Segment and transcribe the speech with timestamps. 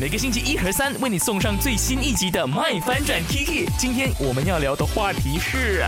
[0.00, 3.66] 每个星期一和三为你送上最新一集的《麦翻转 Kiki》。
[3.76, 5.84] 今天我们要聊的话题是：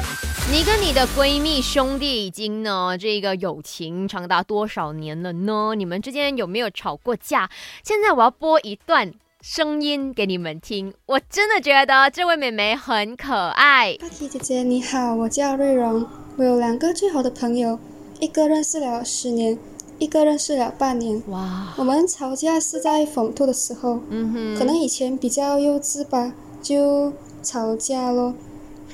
[0.50, 5.76] 你跟你的闺蜜兄弟已经呢，这个友情长达多少年了呢？
[5.76, 7.48] 你们之间有没有吵过架？
[7.84, 13.96] 现在我要播一段声音给你们听，我真的觉得这位妹妹很可爱。
[14.00, 16.04] 阿 K 姐姐你好，我叫瑞荣，
[16.36, 17.78] 我有两个最好的朋友，
[18.18, 19.56] 一个认识了十年。
[20.00, 21.74] 一个认识了半年，哇！
[21.76, 26.32] 我们吵架是在讽吐的时候，嗯哼，可能以前比较幼稚吧，
[26.62, 28.32] 就吵架咯。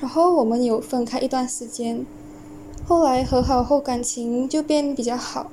[0.01, 2.05] 然后我们有分开一段时间，
[2.85, 5.49] 后来和好后感情就变比较好。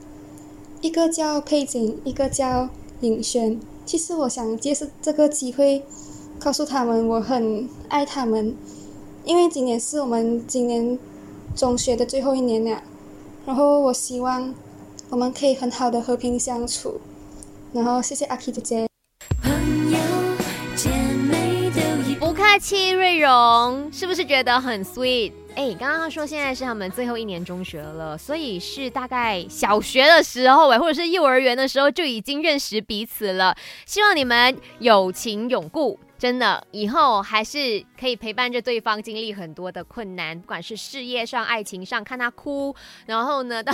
[0.81, 3.61] 一个叫佩锦，一个叫领轩。
[3.87, 5.85] 其实我想借这个机会，
[6.41, 8.57] 告诉他们我很爱他们，
[9.25, 10.99] 因为今年是我们今年
[11.55, 12.83] 中学的最后一年了。
[13.47, 14.53] 然后我希望。
[15.11, 17.01] 我们可以很好的和平相处，
[17.73, 18.87] 然后谢谢阿 K 姐姐。
[22.19, 25.33] 不客气，瑞荣，是不是觉得很 sweet？
[25.55, 33.55] 哎，刚刚他说现在是他们最后一年中学了，所以是大概小学的时候哎，或者是幼儿园的时候就已经认识彼此了。
[33.87, 35.99] 希望你们友情永固。
[36.25, 43.71] 真的，以后还是可以陪伴着对方经历很多的困难，不管是事业上、爱情上，看他哭，然后呢， 到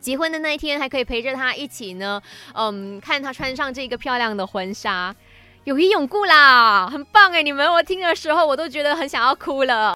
[0.00, 2.20] 结婚的那一天，还可以陪着他一起呢，
[2.52, 5.14] 嗯，看他穿上这个漂亮的婚纱，
[5.62, 7.44] 友谊永固啦，很棒哎！
[7.44, 9.86] 你们我听的时候，我都觉得很想要哭了。